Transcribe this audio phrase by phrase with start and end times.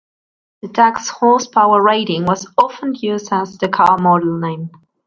[0.63, 4.71] The tax horsepower rating was often used as the car model name.